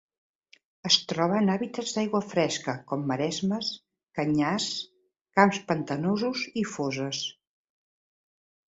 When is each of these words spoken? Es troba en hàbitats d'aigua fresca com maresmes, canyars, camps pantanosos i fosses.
Es 0.89 0.95
troba 1.11 1.35
en 1.41 1.51
hàbitats 1.55 1.93
d'aigua 1.97 2.21
fresca 2.31 2.75
com 2.93 3.05
maresmes, 3.11 3.69
canyars, 4.21 4.67
camps 5.41 5.63
pantanosos 5.71 6.49
i 6.65 6.67
fosses. 6.75 7.23